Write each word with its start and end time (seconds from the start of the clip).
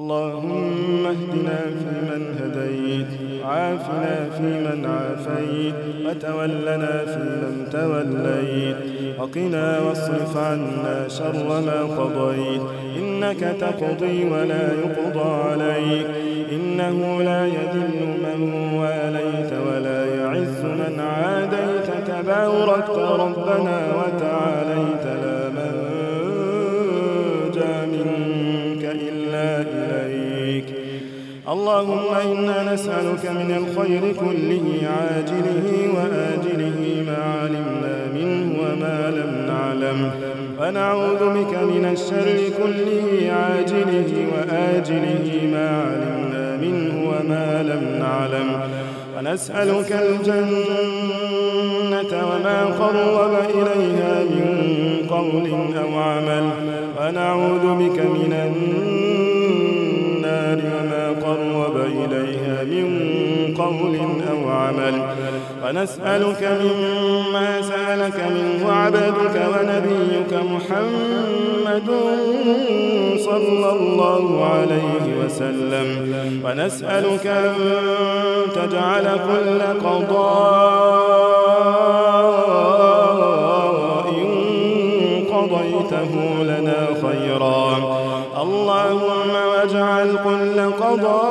اللهم 0.00 1.06
اهدنا 1.06 1.60
فيمن 1.80 2.22
هديت 2.40 3.10
عافنا 3.44 4.16
فيمن 4.36 4.86
عافيت 4.86 5.74
وتولنا 6.06 6.94
فيمن 7.12 7.54
توليت 7.72 8.76
وقنا 9.18 9.80
واصرف 9.80 10.36
عنا 10.36 11.08
شر 11.08 11.46
ما 11.66 11.80
قضيت. 11.98 12.62
إنك 12.98 13.40
تقضي 13.60 14.24
ولا 14.24 14.64
يقضى 14.82 15.30
عليك 15.48 16.06
إنه 16.52 17.22
لا 17.22 17.46
يذل 17.46 17.96
من 18.24 18.40
واليت 18.80 19.52
ولا 19.66 20.00
يعز 20.16 20.60
من 20.64 21.00
عاديت. 21.00 21.88
تباركت 22.06 22.98
ربنا 23.24 23.78
وتعاليت 23.98 24.69
منك 28.80 28.96
إلا 29.08 29.48
إليك. 30.10 30.64
اللهم 31.48 32.14
إنا 32.24 32.72
نسألك 32.72 33.24
من 33.30 33.50
الخير 33.60 34.02
كله 34.20 34.66
عاجله 34.96 35.68
وآجله 35.96 36.78
ما 37.06 37.20
علمنا 37.40 37.96
منه 38.14 38.46
وما 38.62 38.98
لم 39.18 39.32
نعلم. 39.52 40.00
ونعوذ 40.60 41.22
بك 41.36 41.52
من 41.72 41.84
الشر 41.92 42.38
كله 42.58 43.06
عاجله 43.32 44.10
وآجله 44.34 45.26
ما 45.52 45.68
علمنا 45.88 46.46
منه 46.64 46.94
وما 47.10 47.48
لم 47.62 47.84
نعلم. 47.98 48.48
ونسألك 49.16 49.90
الجنة 49.92 50.52
وما 52.30 52.58
قرب 52.80 53.32
إليها 53.58 54.14
من 54.32 54.39
قول 55.10 55.46
أو 55.76 55.90
عمل 55.98 56.46
ونعوذ 57.00 57.64
بك 57.74 57.98
من 57.98 58.32
النار 58.46 59.50
وما 60.74 61.04
قرب 61.24 61.76
إليها 61.76 62.56
من 62.64 62.86
قول 63.58 63.94
أو 64.30 64.40
عمل. 64.50 64.96
ونسألك 65.64 66.42
مما 66.62 67.48
سألك 67.62 68.18
منه 68.36 68.62
عبدك 68.72 69.36
ونبيك 69.52 70.32
محمد 70.52 71.88
صلى 73.18 73.68
الله 73.72 74.24
عليه 74.44 75.04
وسلم. 75.24 75.88
ونسألك 76.44 77.26
أن 77.26 77.54
تجعل 78.54 79.06
كل 79.28 79.60
قضاء 79.88 81.30
خيرا. 87.02 87.66
اللهم 88.42 89.32
واجعل 89.52 90.08
كل 90.24 90.58
قضاء 90.82 91.30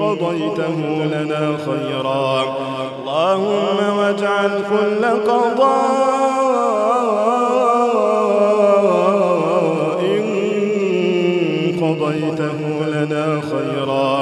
قضيته 0.00 0.78
لنا 1.14 1.44
خيرا. 1.66 2.32
اللهم 2.98 3.78
واجعل 3.98 4.52
كل 4.70 5.02
قضاء 5.30 6.04
قضيته 11.82 12.58
لنا 12.94 13.26
خيرا. 13.52 14.16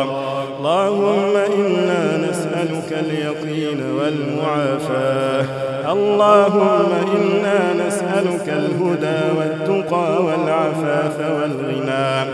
اللهم 0.59 1.35
إنا 1.59 2.03
نسألك 2.27 2.91
اليقين 2.93 3.81
والمعافاة. 3.97 5.32
اللهم 5.91 6.91
إنا 7.17 7.87
نسألك 7.87 8.49
الهدى 8.49 9.21
والتقى 9.39 10.23
والعفاف 10.25 11.17
والغنى. 11.19 12.31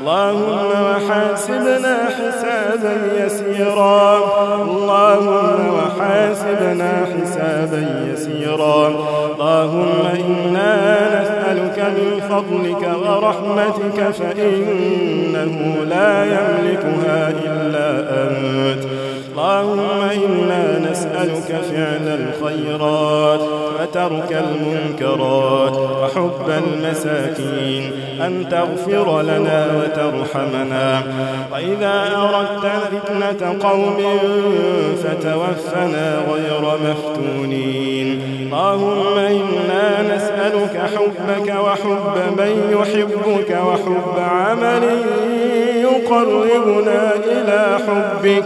اللهم 0.00 0.68
وحاسبنا 0.86 1.96
حسابا 2.18 2.94
يسيرا. 3.24 4.18
اللهم 4.62 5.74
وحاسبنا 5.74 7.06
حسابا 7.12 7.82
يسيرا. 8.12 8.88
اللهم 9.34 10.06
إنا 10.14 10.74
نسألك 11.20 11.78
من 11.78 12.20
فضلك 12.30 12.82
ورحمتك 13.02 14.10
فإنه 14.10 15.84
لا 15.88 16.24
يملكها 16.24 17.28
إلا 17.44 17.88
أنت. 18.24 19.01
اللهم 19.32 20.02
إنا 20.02 20.90
نسألك 20.90 21.60
فعل 21.70 22.06
الخيرات 22.20 23.40
وترك 23.80 24.44
المنكرات 24.44 25.76
وحب 25.76 26.48
المساكين 26.48 27.92
أن 28.20 28.48
تغفر 28.50 29.22
لنا 29.22 29.66
وترحمنا. 29.78 31.02
وإذا 31.52 32.16
أردت 32.16 32.66
فتنة 32.92 33.68
قوم 33.68 33.96
فتوفنا 35.02 36.18
غير 36.32 36.62
مفتونين. 36.86 38.20
اللهم 38.52 39.18
إنا 39.18 40.14
نسألك 40.16 40.82
حبك 40.94 41.54
وحب 41.64 42.16
من 42.38 42.52
يحبك 42.72 43.50
وحب 43.66 44.18
عمل 44.18 44.82
يقربنا 46.12 47.12
إلى 47.14 47.78
حبك. 47.86 48.44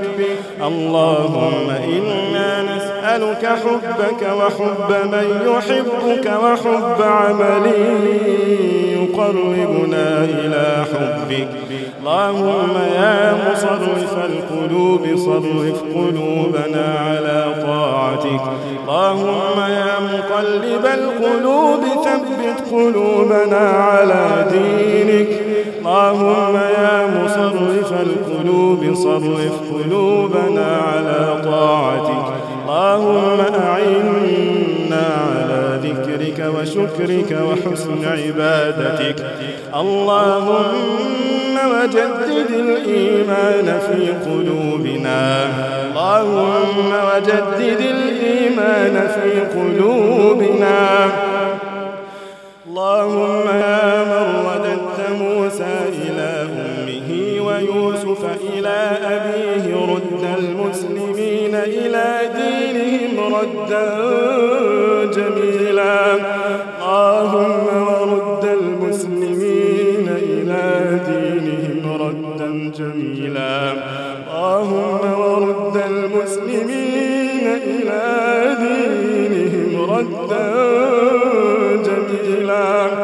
اللهم 0.67 1.71
إنا 1.71 2.63
نسألك 2.63 3.47
حبك 3.47 4.23
وحب 4.39 4.91
من 5.13 5.27
يحبك 5.47 6.27
وحب 6.43 7.03
عمل 7.03 7.67
يقربنا 8.97 10.25
إلى 10.25 10.85
حبك. 10.93 11.49
اللهم 12.01 12.75
يا 12.95 13.35
مصرف 13.51 14.15
القلوب 14.25 15.05
صرف 15.17 15.83
قلوبنا 15.95 16.87
على 17.07 17.55
طاعتك. 17.67 18.45
اللهم 18.89 19.59
يا 19.71 19.93
مقلب 20.01 20.85
القلوب 20.87 21.83
ثبت 22.05 22.73
قلوبنا 22.73 23.71
على 23.71 24.47
دينك. 24.51 25.29
اللهم 25.87 26.57
يا 26.57 27.07
مصرف 27.07 27.93
القلوب 27.93 28.95
صرف 28.95 29.53
قلوبنا 29.75 30.77
على 30.77 31.43
طاعتك. 31.45 32.33
اللهم 32.69 33.41
أعنا 33.41 35.07
على 35.31 35.81
ذكرك 35.83 36.39
وشكرك 36.55 37.39
وحسن 37.49 38.05
عبادتك. 38.05 39.19
اللهم 39.77 41.55
وجدد 41.73 42.51
الإيمان 42.51 43.79
في 43.87 44.31
قلوبنا. 44.31 45.49
اللهم 45.93 46.91
وجدد 47.09 47.81
الإيمان 47.81 49.09
في 49.09 49.31
قلوبنا. 49.59 50.79
أبيه 59.57 59.95
رد 59.95 60.25
المسلمين 60.39 61.55
إلى 61.55 62.07
دينهم 62.37 63.35
ردا 63.35 63.87
جميلا. 65.17 66.15
اللهم 66.83 67.67
ورد 67.89 68.45
المسلمين 68.45 70.09
إلى 70.09 70.65
دينهم 71.09 72.03
ردا 72.03 72.51
جميلا. 72.79 73.73
اللهم 74.35 75.03
ورد 75.21 75.77
المسلمين 75.91 77.47
إلى 77.47 78.03
دينهم 78.65 79.91
ردا 79.91 80.47
جميلا. 81.87 82.96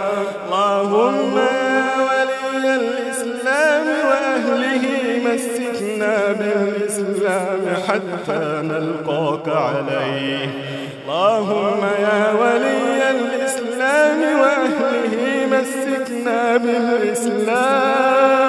بالإسلام 6.39 7.61
حتى 7.89 8.63
نلقاك 8.63 9.49
عليه. 9.49 10.49
اللهم 11.09 11.83
يا 12.01 12.33
ولي 12.33 13.11
الإسلام 13.11 14.21
وأهله 14.41 15.47
مسكنا 15.53 16.57
بالإسلام. 16.57 18.42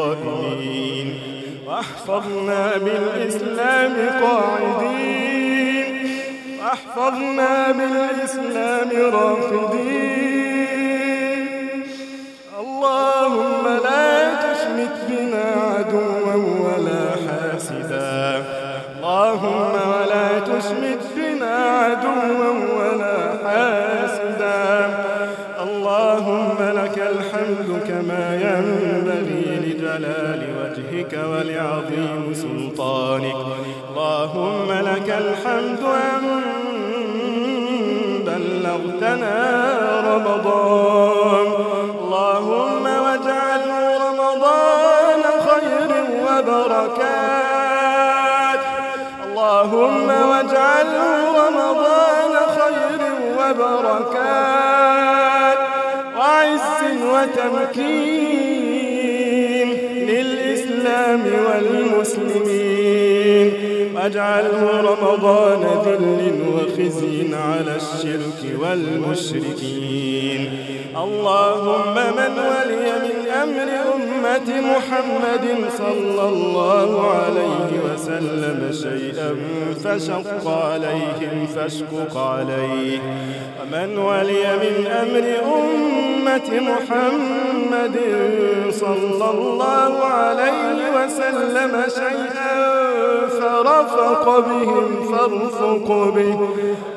قائمين. 0.00 1.08
واحفظنا 1.66 2.62
بالإسلام 2.78 3.94
قاعدين. 4.22 5.32
واحفظنا 6.62 7.72
بالإسلام 7.72 8.90
راقدين 9.12 10.22
اللهم 12.60 13.64
لا 13.84 14.21
لجلال 29.82 30.42
وجهك 30.58 31.12
ولعظيم 31.12 32.34
سلطانك. 32.34 33.40
اللهم 33.88 34.68
لك 34.72 35.08
الحمد 35.08 35.82
أن 35.82 36.22
بلغتنا 38.26 39.36
رمضان. 40.10 41.46
اللهم 42.00 42.84
واجعله 43.04 43.80
رمضان 44.08 45.22
خير 45.48 45.90
وبركات. 46.24 47.42
اللهم 49.24 50.08
واجعله 50.30 51.10
رمضان 51.42 52.34
خير 52.58 53.00
وبركات. 53.38 54.80
وعز 56.16 56.80
وتمكين 57.12 58.61
للإسلام 61.16 61.92
والمسلمين. 61.92 63.48
واجعله 63.94 64.80
رمضان 64.80 65.62
ذل 65.84 66.32
وخزي 66.54 67.34
على 67.34 67.76
الشرك 67.76 68.40
والمشركين. 68.62 70.42
اللهم 70.96 71.94
من 71.94 72.32
ولي 72.52 72.86
من 73.04 73.18
أمر 73.42 73.68
أمة 73.94 74.48
محمد 74.60 75.46
صلى 75.78 76.24
الله 76.28 76.90
عليه 77.10 77.70
وسلم 77.86 78.58
شيئا 78.72 79.30
فشق 79.84 80.44
عليهم 80.48 81.46
فاشقق 81.54 82.14
عليه 82.16 83.00
ومن 83.60 83.98
ولي 83.98 84.44
من 84.62 84.76
أمر 84.86 85.24
أمة 85.44 86.01
محمد 86.40 87.96
صلى 88.70 89.30
الله 89.30 89.92
عليه 90.04 90.78
وسلم 90.96 91.72
شيئا 91.88 92.56
فرفق 93.28 94.24
بهم 94.38 94.88
فارفق 95.12 95.88
به. 96.14 96.38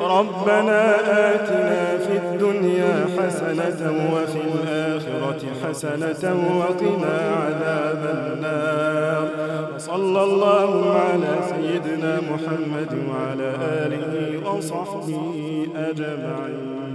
ربنا 0.01 0.95
آتنا 1.33 1.97
في 1.97 2.13
الدنيا 2.17 2.95
حسنة 3.17 3.81
وفي 4.13 4.41
الآخرة 4.53 5.41
حسنة 5.63 6.23
وقنا 6.59 7.17
عذاب 7.43 8.01
النار. 8.15 9.27
وصلى 9.75 10.23
الله 10.23 10.71
على 10.99 11.33
سيدنا 11.49 12.13
محمد 12.31 12.91
وعلى 13.09 13.49
آله 13.83 14.13
وصحبه 14.49 15.67
أجمعين. 15.75 16.94